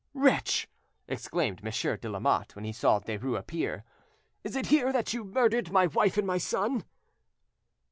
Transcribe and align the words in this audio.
"Wretch!" 0.15 0.67
exclaimed 1.07 1.63
Monsieur 1.63 1.95
de 1.95 2.09
Lamotte, 2.09 2.55
when 2.55 2.65
he 2.65 2.73
saw 2.73 2.99
Derues 2.99 3.37
appear, 3.37 3.83
"is 4.43 4.55
it 4.55 4.65
here 4.73 4.91
that 4.91 5.13
you 5.13 5.23
murdered 5.23 5.71
my 5.71 5.85
wife 5.85 6.17
and 6.17 6.25
my 6.25 6.39
son?" 6.39 6.85